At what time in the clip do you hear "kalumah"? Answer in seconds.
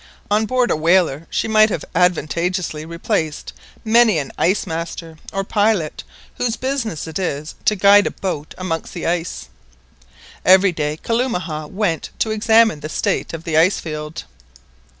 11.03-11.67